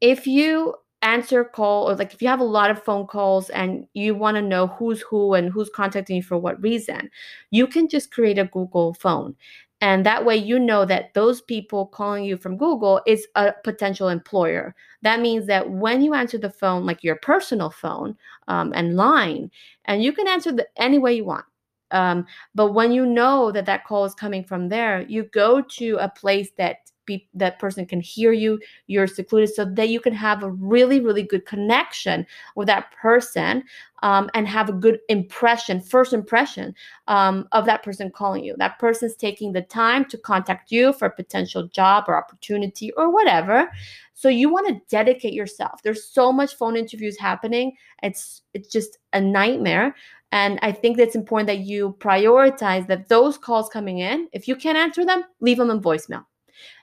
if 0.00 0.26
you 0.26 0.74
answer 1.02 1.44
call 1.44 1.88
or 1.88 1.94
like 1.94 2.12
if 2.12 2.20
you 2.20 2.26
have 2.26 2.40
a 2.40 2.44
lot 2.44 2.72
of 2.72 2.82
phone 2.82 3.06
calls 3.06 3.50
and 3.50 3.86
you 3.94 4.12
want 4.16 4.34
to 4.34 4.42
know 4.42 4.66
who's 4.66 5.00
who 5.02 5.34
and 5.34 5.52
who's 5.52 5.70
contacting 5.70 6.16
you 6.16 6.22
for 6.22 6.36
what 6.36 6.60
reason, 6.60 7.08
you 7.52 7.68
can 7.68 7.88
just 7.88 8.10
create 8.10 8.40
a 8.40 8.44
Google 8.46 8.94
phone 8.94 9.36
and 9.80 10.04
that 10.06 10.24
way, 10.24 10.36
you 10.36 10.58
know 10.58 10.84
that 10.86 11.14
those 11.14 11.40
people 11.40 11.86
calling 11.86 12.24
you 12.24 12.36
from 12.36 12.56
Google 12.56 13.00
is 13.06 13.26
a 13.36 13.52
potential 13.62 14.08
employer. 14.08 14.74
That 15.02 15.20
means 15.20 15.46
that 15.46 15.70
when 15.70 16.02
you 16.02 16.14
answer 16.14 16.36
the 16.38 16.50
phone, 16.50 16.84
like 16.84 17.04
your 17.04 17.16
personal 17.16 17.70
phone 17.70 18.16
um, 18.48 18.72
and 18.74 18.96
line, 18.96 19.50
and 19.84 20.02
you 20.02 20.12
can 20.12 20.26
answer 20.26 20.50
the, 20.50 20.66
any 20.76 20.98
way 20.98 21.14
you 21.14 21.24
want. 21.24 21.44
Um, 21.92 22.26
but 22.54 22.72
when 22.72 22.90
you 22.92 23.06
know 23.06 23.52
that 23.52 23.66
that 23.66 23.84
call 23.84 24.04
is 24.04 24.14
coming 24.14 24.42
from 24.44 24.68
there, 24.68 25.02
you 25.08 25.24
go 25.32 25.62
to 25.62 25.96
a 26.00 26.08
place 26.08 26.50
that 26.58 26.78
be, 27.08 27.28
that 27.34 27.58
person 27.58 27.84
can 27.86 28.00
hear 28.00 28.32
you 28.32 28.60
you're 28.86 29.08
secluded 29.08 29.52
so 29.52 29.64
that 29.64 29.88
you 29.88 29.98
can 29.98 30.12
have 30.12 30.44
a 30.44 30.50
really 30.50 31.00
really 31.00 31.24
good 31.24 31.44
connection 31.46 32.24
with 32.54 32.68
that 32.68 32.92
person 32.92 33.64
um, 34.02 34.30
and 34.34 34.46
have 34.46 34.68
a 34.68 34.72
good 34.72 35.00
impression 35.08 35.80
first 35.80 36.12
impression 36.12 36.74
um, 37.08 37.48
of 37.52 37.64
that 37.66 37.82
person 37.82 38.10
calling 38.10 38.44
you. 38.44 38.54
That 38.58 38.78
person's 38.78 39.16
taking 39.16 39.52
the 39.52 39.62
time 39.62 40.04
to 40.06 40.18
contact 40.18 40.70
you 40.70 40.92
for 40.92 41.06
a 41.06 41.10
potential 41.10 41.66
job 41.68 42.04
or 42.06 42.16
opportunity 42.16 42.92
or 42.92 43.10
whatever. 43.10 43.68
So 44.14 44.28
you 44.28 44.50
want 44.50 44.68
to 44.68 44.80
dedicate 44.88 45.32
yourself. 45.32 45.82
There's 45.82 46.04
so 46.04 46.32
much 46.32 46.56
phone 46.56 46.76
interviews 46.76 47.18
happening. 47.18 47.76
It's 48.02 48.42
it's 48.54 48.68
just 48.68 48.98
a 49.12 49.20
nightmare. 49.20 49.94
And 50.30 50.58
I 50.60 50.72
think 50.72 50.96
that's 50.96 51.14
important 51.14 51.46
that 51.46 51.60
you 51.60 51.96
prioritize 52.00 52.86
that 52.88 53.08
those 53.08 53.38
calls 53.38 53.70
coming 53.70 54.00
in, 54.00 54.28
if 54.32 54.46
you 54.46 54.56
can't 54.56 54.76
answer 54.76 55.04
them, 55.06 55.22
leave 55.40 55.56
them 55.56 55.70
in 55.70 55.80
voicemail. 55.80 56.24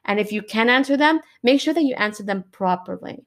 And 0.05 0.19
if 0.19 0.31
you 0.31 0.41
can 0.41 0.69
answer 0.69 0.97
them, 0.97 1.19
make 1.43 1.61
sure 1.61 1.73
that 1.73 1.83
you 1.83 1.95
answer 1.95 2.23
them 2.23 2.43
properly. 2.51 3.23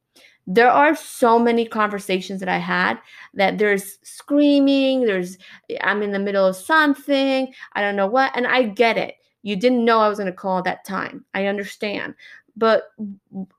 There 0.47 0.71
are 0.71 0.97
so 0.97 1.39
many 1.39 1.67
conversations 1.67 2.41
that 2.41 2.49
I 2.49 2.57
had 2.57 2.99
that 3.35 3.59
there's 3.59 3.99
screaming, 4.03 5.05
there's 5.05 5.37
I'm 5.83 6.03
in 6.03 6.13
the 6.13 6.19
middle 6.19 6.47
of 6.47 6.57
something, 6.57 7.53
I 7.75 7.81
don't 7.83 7.97
know 7.97 8.07
what, 8.07 8.33
and 8.35 8.47
I 8.47 8.63
get 8.63 8.97
it. 8.97 9.17
You 9.43 9.57
didn't 9.57 9.85
know 9.85 10.01
I 10.01 10.09
was 10.09 10.19
going 10.19 10.31
to 10.31 10.37
call 10.37 10.59
at 10.59 10.65
that 10.65 10.87
time. 10.87 11.25
I 11.35 11.47
understand. 11.47 12.15
But 12.57 12.85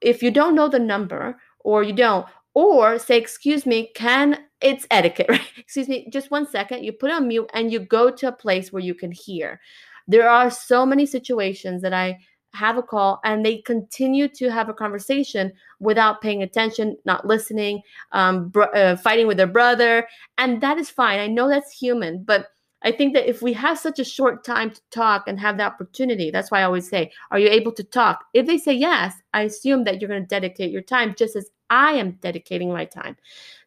if 0.01 0.24
you 0.24 0.31
don't 0.31 0.55
know 0.55 0.67
the 0.67 0.79
number 0.79 1.39
or 1.60 1.84
you 1.84 1.93
don't, 1.93 2.25
or 2.53 3.00
say, 3.00 3.17
excuse 3.17 3.65
me, 3.65 3.91
can 3.96 4.39
it's 4.62 4.86
etiquette, 4.91 5.27
right? 5.29 5.48
excuse 5.58 5.88
me, 5.88 6.10
just 6.12 6.31
one 6.31 6.48
second. 6.48 6.84
You 6.84 6.91
put 6.91 7.12
on 7.12 7.27
mute 7.27 7.50
and 7.53 7.72
you 7.72 7.79
go 7.79 8.10
to 8.10 8.27
a 8.27 8.31
place 8.34 8.72
where 8.74 8.84
you 8.84 8.93
can 8.93 9.12
hear. 9.12 9.62
There 10.08 10.29
are 10.29 10.50
so 10.50 10.86
many 10.86 11.05
situations 11.05 11.81
that 11.84 11.93
I 11.93 12.19
have 12.53 12.77
a 12.77 12.84
call 12.84 13.20
and 13.24 13.46
they 13.46 13.58
continue 13.60 14.27
to 14.27 14.50
have 14.50 14.70
a 14.70 14.74
conversation 14.74 15.51
without 15.79 16.22
paying 16.22 16.44
attention, 16.44 16.98
not 17.06 17.25
listening, 17.25 17.82
um, 18.12 18.50
br- 18.50 18.75
uh, 18.75 18.96
fighting 18.96 19.27
with 19.27 19.38
their 19.38 19.48
brother. 19.48 20.08
And 20.38 20.62
that 20.62 20.77
is 20.77 20.89
fine. 20.89 21.20
I 21.20 21.27
know 21.27 21.48
that's 21.48 21.72
human, 21.72 22.24
but 22.24 22.48
I 22.82 22.91
think 22.91 23.13
that 23.13 23.27
if 23.27 23.41
we 23.41 23.53
have 23.53 23.77
such 23.77 24.00
a 24.00 24.06
short 24.06 24.46
time 24.46 24.72
to 24.72 24.82
talk 24.89 25.27
and 25.27 25.39
have 25.39 25.58
the 25.58 25.63
opportunity, 25.63 26.32
that's 26.32 26.50
why 26.50 26.62
I 26.62 26.63
always 26.63 26.89
say, 26.89 27.12
Are 27.32 27.39
you 27.39 27.50
able 27.50 27.74
to 27.74 27.84
talk? 27.84 28.24
If 28.34 28.48
they 28.48 28.58
say 28.58 28.74
yes, 28.74 29.15
I 29.34 29.41
assume 29.41 29.84
that 29.84 30.00
you're 30.00 30.10
going 30.10 30.24
to 30.24 30.27
dedicate 30.27 30.72
your 30.72 30.82
time 30.82 31.13
just 31.18 31.36
as 31.36 31.50
I 31.70 31.94
am 31.94 32.12
dedicating 32.22 32.72
my 32.72 32.86
time. 32.86 33.16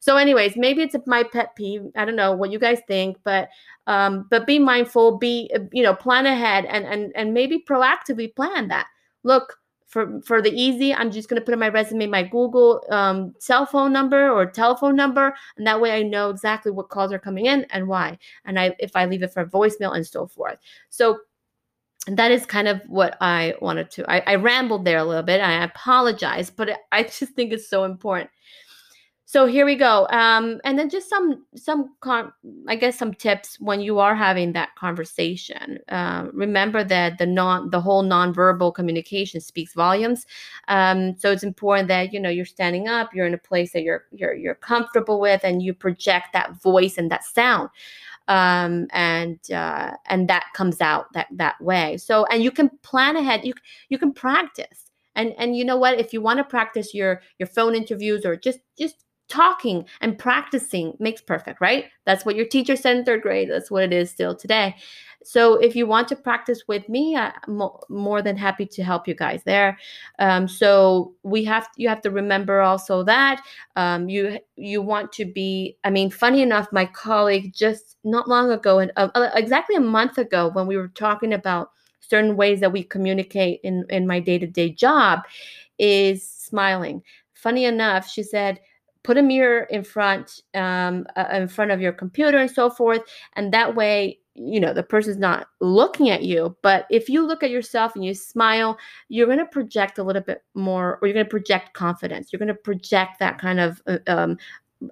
So, 0.01 0.17
anyways, 0.17 0.57
maybe 0.57 0.83
it's 0.83 0.97
my 1.07 1.23
pet 1.23 1.55
peeve. 1.55 1.85
I 1.97 2.05
don't 2.05 2.17
know 2.17 2.33
what 2.33 2.51
you 2.51 2.59
guys 2.59 2.81
think, 2.89 3.19
but 3.25 3.49
um, 3.87 4.27
but 4.31 4.47
be 4.47 4.59
mindful, 4.59 5.19
be 5.19 5.51
you 5.73 5.83
know, 5.83 5.95
plan 5.95 6.27
ahead 6.27 6.65
and 6.67 6.85
and 6.85 7.13
and 7.15 7.35
maybe 7.35 7.63
proactively 7.69 8.35
plan 8.35 8.69
that. 8.69 8.87
Look, 9.23 9.59
for 9.87 10.21
for 10.23 10.41
the 10.41 10.51
easy, 10.51 10.95
I'm 10.95 11.11
just 11.11 11.29
gonna 11.29 11.41
put 11.41 11.53
in 11.55 11.61
my 11.61 11.69
resume 11.69 12.07
my 12.07 12.23
Google 12.23 12.83
um, 12.91 13.35
cell 13.39 13.67
phone 13.67 13.93
number 13.93 14.31
or 14.31 14.47
telephone 14.47 14.97
number, 14.97 15.35
and 15.57 15.67
that 15.67 15.81
way 15.81 15.93
I 15.93 16.03
know 16.03 16.31
exactly 16.31 16.73
what 16.73 16.89
calls 16.89 17.13
are 17.13 17.19
coming 17.19 17.47
in 17.47 17.67
and 17.71 17.87
why, 17.87 18.19
and 18.45 18.59
I 18.59 18.75
if 18.79 18.97
I 18.97 19.05
leave 19.05 19.23
it 19.23 19.33
for 19.33 19.45
voicemail 19.45 19.95
and 19.95 20.07
so 20.07 20.27
forth. 20.27 20.59
So 20.89 21.19
that 22.07 22.33
is 22.33 22.47
kind 22.47 22.69
of 22.69 22.81
what 22.89 23.17
I 23.21 23.55
wanted 23.61 23.91
to. 23.93 24.11
I, 24.11 24.21
I 24.27 24.35
rambled 24.35 24.85
there 24.85 24.99
a 24.99 25.05
little 25.05 25.23
bit. 25.23 25.41
I 25.41 25.63
apologize, 25.63 26.51
but 26.51 26.71
I 26.91 27.05
just 27.05 27.33
think 27.35 27.53
it's 27.53 27.69
so 27.69 27.85
important. 27.85 28.31
So 29.33 29.47
here 29.47 29.65
we 29.65 29.77
go. 29.77 30.07
Um, 30.11 30.61
and 30.63 30.79
then 30.79 30.91
just 30.91 31.09
some 31.09 31.47
some 31.57 31.95
con- 32.01 32.35
I 32.69 32.77
guess 32.77 32.99
some 32.99 33.15
tips 33.15 33.59
when 33.61 33.81
you 33.81 33.99
are 33.99 34.15
having 34.15 34.53
that 34.53 34.75
conversation. 34.75 35.79
Uh, 35.89 36.27
remember 36.35 36.85
that 36.85 37.17
the 37.17 37.25
non 37.25 37.71
the 37.71 37.81
whole 37.81 38.05
nonverbal 38.05 38.75
communication 38.75 39.41
speaks 39.41 39.73
volumes. 39.73 40.27
Um, 40.69 41.17
so 41.17 41.31
it's 41.31 41.45
important 41.45 41.89
that 41.89 42.13
you 42.13 42.21
know 42.21 42.29
you're 42.29 42.45
standing 42.45 42.89
up, 42.89 43.15
you're 43.15 43.25
in 43.25 43.33
a 43.33 43.39
place 43.39 43.73
that 43.73 43.85
you're 43.85 44.05
you're 44.11 44.35
you're 44.35 44.55
comfortable 44.55 45.19
with, 45.19 45.43
and 45.45 45.63
you 45.63 45.73
project 45.73 46.35
that 46.35 46.61
voice 46.61 46.99
and 46.99 47.11
that 47.11 47.25
sound 47.25 47.71
um, 48.29 48.87
and 48.93 49.39
uh, 49.51 49.93
and 50.07 50.29
that 50.29 50.47
comes 50.55 50.81
out 50.81 51.13
that 51.15 51.29
that 51.37 51.61
way. 51.61 51.97
So 51.97 52.25
and 52.27 52.43
you 52.43 52.51
can 52.51 52.71
plan 52.83 53.17
ahead. 53.17 53.45
You 53.45 53.55
you 53.89 53.99
can 53.99 54.13
practice. 54.13 54.91
And 55.15 55.35
and 55.39 55.57
you 55.57 55.65
know 55.65 55.77
what? 55.77 55.99
If 55.99 56.13
you 56.13 56.23
want 56.23 56.39
to 56.39 56.45
practice 56.45 56.95
your 56.95 57.21
your 57.39 57.47
phone 57.47 57.75
interviews 57.75 58.25
or 58.25 58.37
just 58.37 58.61
just 58.79 59.05
talking 59.29 59.85
and 60.01 60.19
practicing 60.19 60.95
makes 60.99 61.21
perfect, 61.21 61.61
right? 61.61 61.87
That's 62.05 62.25
what 62.25 62.37
your 62.37 62.47
teacher 62.47 62.77
said 62.77 62.97
in 62.97 63.05
third 63.05 63.23
grade. 63.23 63.51
That's 63.51 63.71
what 63.71 63.83
it 63.83 63.93
is 63.93 64.11
still 64.11 64.35
today. 64.35 64.77
So 65.25 65.55
if 65.55 65.77
you 65.77 65.87
want 65.87 66.09
to 66.09 66.17
practice 66.17 66.65
with 66.67 66.89
me, 66.89 67.17
I'm 67.17 67.63
more 67.89 68.23
than 68.23 68.37
happy 68.37 68.67
to 68.67 68.83
help 68.83 69.07
you 69.07 69.15
guys 69.15 69.43
there. 69.45 69.79
Um, 70.19 70.49
so 70.49 71.15
we 71.23 71.45
have 71.45 71.69
you 71.77 71.89
have 71.89 72.03
to 72.03 72.11
remember 72.11 72.61
also 72.61 73.03
that 73.05 73.43
um, 73.77 74.09
you 74.09 74.39
you 74.57 74.83
want 74.83 75.13
to 75.13 75.25
be. 75.25 75.77
I 75.85 75.91
mean, 75.91 76.11
funny 76.11 76.43
enough, 76.43 76.73
my 76.73 76.87
colleague 76.87 77.53
just 77.55 77.97
not 78.05 78.29
long 78.29 78.51
ago, 78.51 78.79
and 78.79 78.93
uh, 78.97 79.09
uh 79.15 79.31
exactly 79.35 79.77
a 79.77 79.81
month 79.81 80.19
ago, 80.19 80.51
when 80.53 80.67
we 80.67 80.77
were 80.77 80.89
talking 80.89 81.33
about 81.33 81.71
certain 82.01 82.37
ways 82.37 82.61
that 82.61 82.73
we 82.73 82.83
communicate 82.83 83.61
in 83.63 83.85
in 83.91 84.07
my 84.07 84.21
day 84.21 84.39
to 84.39 84.47
day 84.47 84.71
job, 84.71 85.21
is 85.79 86.29
smiling. 86.29 87.03
Funny 87.35 87.65
enough, 87.65 88.09
she 88.09 88.23
said 88.23 88.61
put 89.05 89.19
a 89.19 89.23
mirror 89.23 89.65
in 89.71 89.83
front 89.85 90.43
um, 90.55 91.07
uh, 91.17 91.27
in 91.33 91.49
front 91.49 91.71
of 91.71 91.81
your 91.81 91.93
computer 91.93 92.39
and 92.39 92.51
so 92.51 92.71
forth 92.71 93.03
and 93.35 93.53
that 93.53 93.75
way 93.75 94.19
you 94.35 94.59
know 94.59 94.73
the 94.73 94.83
person's 94.83 95.19
not 95.19 95.49
looking 95.61 96.09
at 96.09 96.23
you. 96.23 96.57
But 96.63 96.87
if 96.91 97.09
you 97.09 97.27
look 97.27 97.43
at 97.43 97.51
yourself 97.51 97.95
and 97.95 98.05
you 98.05 98.15
smile 98.15 98.79
you're 99.09 99.27
going 99.27 99.39
to 99.39 99.47
project 99.47 99.99
a 99.99 100.03
little 100.03 100.23
bit 100.23 100.43
more 100.55 100.99
or 101.01 101.09
you're 101.09 101.15
going 101.15 101.27
to 101.27 101.31
project 101.31 101.75
confidence. 101.75 102.33
You're 102.33 102.39
going 102.39 102.49
to 102.49 102.55
project 102.55 103.19
that 103.19 103.39
kind 103.39 103.61
of 103.61 103.83
uh, 103.87 103.99
um, 104.07 104.39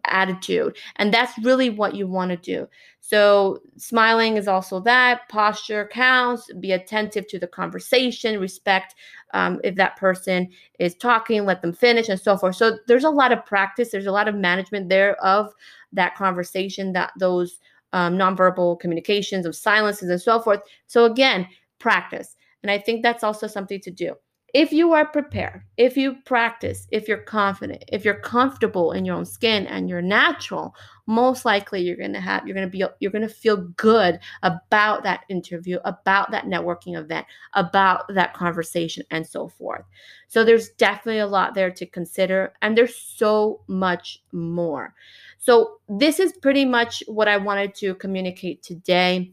attitude. 0.07 0.77
And 0.97 1.13
that's 1.13 1.39
really 1.39 1.71
what 1.71 1.95
you 1.95 2.07
want 2.07 2.31
to 2.31 2.37
do. 2.37 2.69
So, 3.01 3.61
smiling 3.77 4.37
is 4.37 4.47
also 4.47 4.81
that. 4.81 5.29
Posture 5.29 5.89
counts. 5.93 6.53
Be 6.61 6.73
attentive 6.73 7.27
to 7.29 7.39
the 7.39 7.47
conversation. 7.47 8.39
Respect 8.39 8.95
um, 9.33 9.61
if 9.65 9.75
that 9.77 9.97
person 9.97 10.49
is 10.79 10.95
talking, 10.95 11.45
let 11.45 11.63
them 11.63 11.73
finish, 11.73 12.09
and 12.09 12.21
so 12.21 12.37
forth. 12.37 12.57
So, 12.57 12.79
there's 12.87 13.05
a 13.05 13.11
lot 13.11 13.33
of 13.33 13.45
practice. 13.45 13.91
There's 13.91 14.07
a 14.07 14.13
lot 14.13 14.29
of 14.29 14.35
management 14.35 14.89
there 14.89 15.17
of 15.25 15.53
that 15.93 16.15
conversation, 16.15 16.93
that 16.93 17.13
those 17.19 17.59
um, 17.93 18.17
nonverbal 18.17 18.79
communications 18.79 19.47
of 19.47 19.57
silences 19.57 20.09
and 20.09 20.21
so 20.21 20.41
forth. 20.41 20.61
So, 20.87 21.05
again, 21.05 21.49
practice. 21.79 22.37
And 22.63 22.71
I 22.71 22.79
think 22.79 23.03
that's 23.03 23.25
also 23.25 23.47
something 23.47 23.81
to 23.81 23.91
do 23.91 24.15
if 24.53 24.73
you 24.73 24.93
are 24.93 25.07
prepared, 25.07 25.63
if 25.77 25.97
you 25.97 26.17
practice, 26.25 26.87
if 26.91 27.09
you're 27.09 27.19
confident, 27.19 27.85
if 27.89 28.05
you're 28.05 28.21
comfortable 28.21 28.93
in 28.93 29.05
your 29.05 29.17
own 29.17 29.25
skin 29.25 29.67
and 29.67 29.89
you're 29.89 30.03
natural, 30.03 30.75
most 31.07 31.45
likely 31.45 31.81
you're 31.81 31.97
going 31.97 32.13
to 32.13 32.21
have 32.21 32.47
you're 32.47 32.55
going 32.55 32.67
to 32.67 32.71
be 32.71 32.85
you're 33.01 33.11
going 33.11 33.27
to 33.27 33.35
feel 33.35 33.57
good 33.77 34.19
about 34.43 35.03
that 35.03 35.25
interview, 35.29 35.79
about 35.85 36.31
that 36.31 36.45
networking 36.45 36.97
event, 36.97 37.27
about 37.55 38.05
that 38.15 38.35
conversation 38.35 39.05
and 39.11 39.27
so 39.27 39.49
forth. 39.49 39.85
So 40.29 40.45
there's 40.45 40.71
definitely 40.71 41.21
a 41.21 41.27
lot 41.27 41.55
there 41.55 41.71
to 41.71 41.87
consider 41.87 42.53
and 42.63 42.77
there's 42.77 42.97
so 42.97 43.61
much 43.67 44.23
more. 44.33 44.95
So 45.39 45.79
this 45.89 46.21
is 46.21 46.33
pretty 46.33 46.65
much 46.65 47.03
what 47.07 47.29
I 47.29 47.37
wanted 47.37 47.75
to 47.77 47.95
communicate 47.97 48.63
today. 48.63 49.33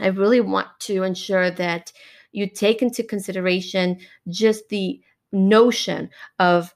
I 0.00 0.06
really 0.08 0.40
want 0.40 0.68
to 0.80 1.02
ensure 1.02 1.50
that 1.50 1.92
you 2.32 2.48
take 2.48 2.82
into 2.82 3.02
consideration 3.02 3.98
just 4.28 4.68
the 4.68 5.00
notion 5.32 6.10
of 6.38 6.74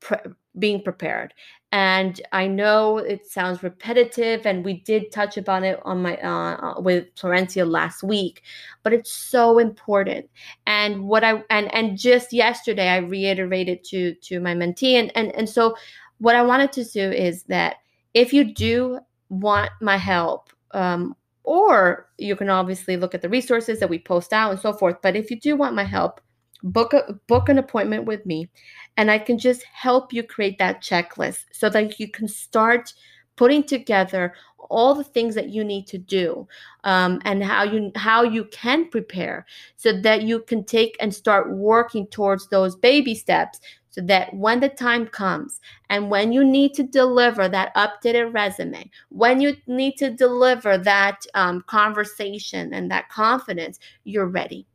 pre- 0.00 0.32
being 0.58 0.82
prepared. 0.82 1.34
And 1.70 2.18
I 2.32 2.46
know 2.46 2.96
it 2.96 3.26
sounds 3.26 3.62
repetitive, 3.62 4.46
and 4.46 4.64
we 4.64 4.80
did 4.80 5.12
touch 5.12 5.36
upon 5.36 5.64
it 5.64 5.78
on 5.84 6.00
my 6.00 6.16
uh, 6.16 6.78
uh, 6.78 6.80
with 6.80 7.14
Florencia 7.14 7.70
last 7.70 8.02
week, 8.02 8.42
but 8.82 8.94
it's 8.94 9.12
so 9.12 9.58
important. 9.58 10.30
And 10.66 11.04
what 11.04 11.24
I 11.24 11.44
and 11.50 11.72
and 11.74 11.98
just 11.98 12.32
yesterday 12.32 12.88
I 12.88 12.98
reiterated 12.98 13.84
to 13.84 14.14
to 14.14 14.40
my 14.40 14.54
mentee, 14.54 14.94
and 14.94 15.12
and 15.14 15.30
and 15.34 15.46
so 15.46 15.76
what 16.18 16.34
I 16.34 16.42
wanted 16.42 16.72
to 16.72 16.84
do 16.84 17.10
is 17.10 17.42
that 17.44 17.76
if 18.14 18.32
you 18.32 18.44
do 18.44 19.00
want 19.28 19.70
my 19.82 19.98
help 19.98 20.48
um, 20.72 21.14
or 21.48 22.10
you 22.18 22.36
can 22.36 22.50
obviously 22.50 22.98
look 22.98 23.14
at 23.14 23.22
the 23.22 23.28
resources 23.28 23.80
that 23.80 23.88
we 23.88 23.98
post 23.98 24.34
out 24.34 24.50
and 24.50 24.60
so 24.60 24.70
forth. 24.70 24.96
But 25.00 25.16
if 25.16 25.30
you 25.30 25.40
do 25.40 25.56
want 25.56 25.74
my 25.74 25.82
help, 25.82 26.20
book 26.62 26.92
a 26.92 27.14
book 27.26 27.48
an 27.48 27.56
appointment 27.56 28.04
with 28.04 28.26
me 28.26 28.50
and 28.98 29.10
I 29.10 29.18
can 29.18 29.38
just 29.38 29.62
help 29.62 30.12
you 30.12 30.22
create 30.22 30.58
that 30.58 30.82
checklist 30.82 31.44
so 31.52 31.70
that 31.70 31.98
you 31.98 32.10
can 32.10 32.28
start 32.28 32.92
putting 33.36 33.62
together 33.62 34.34
all 34.68 34.94
the 34.94 35.04
things 35.04 35.34
that 35.36 35.48
you 35.48 35.64
need 35.64 35.86
to 35.86 35.96
do 35.96 36.46
um, 36.84 37.18
and 37.24 37.42
how 37.42 37.62
you 37.62 37.92
how 37.94 38.24
you 38.24 38.44
can 38.46 38.90
prepare 38.90 39.46
so 39.76 39.98
that 40.02 40.24
you 40.24 40.40
can 40.40 40.64
take 40.64 40.96
and 41.00 41.14
start 41.14 41.50
working 41.56 42.06
towards 42.08 42.48
those 42.48 42.76
baby 42.76 43.14
steps 43.14 43.60
so 43.98 44.04
that 44.04 44.32
when 44.32 44.60
the 44.60 44.68
time 44.68 45.08
comes 45.08 45.60
and 45.90 46.08
when 46.08 46.32
you 46.32 46.44
need 46.44 46.72
to 46.74 46.84
deliver 46.84 47.48
that 47.48 47.74
updated 47.74 48.32
resume, 48.32 48.88
when 49.08 49.40
you 49.40 49.56
need 49.66 49.96
to 49.96 50.08
deliver 50.08 50.78
that 50.78 51.26
um, 51.34 51.64
conversation 51.66 52.72
and 52.72 52.88
that 52.92 53.08
confidence, 53.08 53.80
you're 54.04 54.28
ready. 54.28 54.66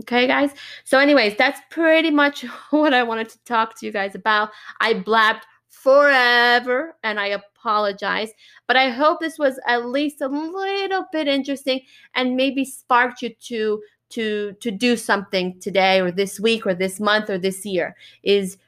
Okay, 0.00 0.26
guys. 0.26 0.50
So, 0.84 0.98
anyways, 0.98 1.38
that's 1.38 1.58
pretty 1.70 2.10
much 2.10 2.42
what 2.70 2.92
I 2.92 3.02
wanted 3.02 3.30
to 3.30 3.38
talk 3.44 3.78
to 3.78 3.86
you 3.86 3.92
guys 3.92 4.14
about. 4.14 4.50
I 4.82 4.92
blabbed 4.92 5.46
forever 5.70 6.96
and 7.02 7.18
I 7.18 7.28
apologize, 7.28 8.30
but 8.66 8.76
I 8.76 8.90
hope 8.90 9.20
this 9.20 9.38
was 9.38 9.58
at 9.66 9.86
least 9.86 10.20
a 10.20 10.28
little 10.28 11.06
bit 11.12 11.28
interesting 11.28 11.80
and 12.14 12.36
maybe 12.36 12.66
sparked 12.66 13.22
you 13.22 13.30
to 13.44 13.80
to 14.10 14.52
to 14.60 14.70
do 14.70 14.96
something 14.96 15.58
today 15.60 16.00
or 16.00 16.12
this 16.12 16.38
week 16.38 16.66
or 16.66 16.74
this 16.74 17.00
month 17.00 17.30
or 17.30 17.38
this 17.38 17.64
year 17.66 17.96
is 18.22 18.58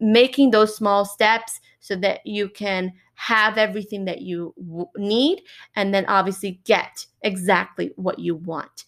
making 0.00 0.50
those 0.50 0.76
small 0.76 1.04
steps 1.04 1.60
so 1.80 1.96
that 1.96 2.26
you 2.26 2.48
can 2.48 2.92
have 3.14 3.56
everything 3.56 4.04
that 4.04 4.20
you 4.20 4.54
w- 4.58 4.86
need 4.96 5.42
and 5.74 5.94
then 5.94 6.04
obviously 6.06 6.60
get 6.64 7.06
exactly 7.22 7.90
what 7.96 8.18
you 8.18 8.34
want. 8.34 8.84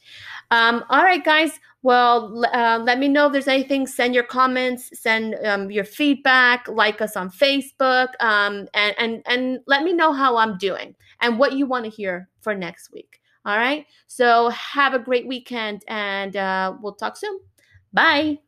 Um, 0.51 0.85
all 0.91 1.03
right, 1.03 1.25
guys. 1.25 1.53
Well, 1.83 2.45
uh, 2.53 2.81
let 2.85 2.99
me 2.99 3.09
know 3.09 3.27
if 3.27 3.33
there's 3.33 3.49
anything. 3.49 3.87
Send 3.87 4.15
your 4.15 4.25
comments, 4.25 4.91
send 5.01 5.37
um, 5.47 5.71
your 5.71 5.85
feedback, 5.85 6.69
like 6.69 7.01
us 7.01 7.17
on 7.17 7.31
Facebook, 7.31 8.09
um, 8.21 8.69
and 8.75 8.95
and 8.99 9.23
and 9.27 9.61
let 9.67 9.85
me 9.85 9.93
know 9.93 10.13
how 10.13 10.37
I'm 10.37 10.59
doing 10.59 10.95
and 11.21 11.39
what 11.39 11.53
you 11.53 11.67
want 11.67 11.85
to 11.85 11.91
hear 11.91 12.29
for 12.41 12.55
next 12.55 12.93
week. 12.93 13.21
All 13.45 13.57
right. 13.57 13.87
So 14.09 14.51
have 14.51 14.93
a 14.93 14.99
great 14.99 15.27
weekend, 15.27 15.83
and 15.89 16.37
uh, 16.37 16.75
we'll 16.83 16.95
talk 16.95 17.17
soon. 17.17 17.39
Bye. 17.93 18.48